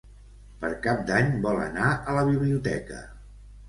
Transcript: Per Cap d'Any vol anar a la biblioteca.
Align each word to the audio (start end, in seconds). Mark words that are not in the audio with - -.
Per 0.63 0.71
Cap 0.85 1.05
d'Any 1.11 1.31
vol 1.45 1.63
anar 1.69 1.93
a 1.95 2.19
la 2.19 2.27
biblioteca. 2.35 3.09